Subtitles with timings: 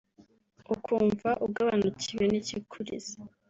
[0.73, 3.13] ukumva ugabanukiwe n’ikikuriza